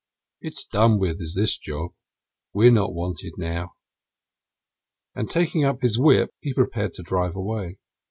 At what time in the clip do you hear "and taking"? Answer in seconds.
5.13-5.63